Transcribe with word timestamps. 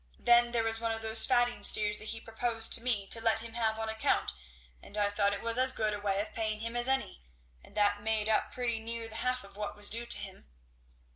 and 0.17 0.25
then 0.25 0.51
there 0.51 0.63
was 0.63 0.79
one 0.81 0.91
of 0.91 1.03
those 1.03 1.23
fatting 1.27 1.61
steers 1.63 1.99
that 1.99 2.05
he 2.07 2.19
proposed 2.19 2.73
to 2.73 2.81
me 2.81 3.05
to 3.05 3.21
let 3.21 3.41
him 3.41 3.53
have 3.53 3.77
on 3.77 3.87
account, 3.87 4.31
and 4.81 4.97
I 4.97 5.11
thought 5.11 5.31
it 5.31 5.43
was 5.43 5.59
as 5.59 5.71
good 5.71 5.93
a 5.93 5.99
way 5.99 6.19
of 6.19 6.33
paying 6.33 6.61
him 6.61 6.75
as 6.75 6.87
any; 6.87 7.21
and 7.63 7.75
that 7.77 8.01
made 8.01 8.27
up 8.27 8.51
pretty 8.51 8.79
near 8.79 9.07
the 9.07 9.17
half 9.17 9.43
of 9.43 9.55
what 9.57 9.75
was 9.77 9.91
due 9.91 10.07
to 10.07 10.17
him." 10.17 10.47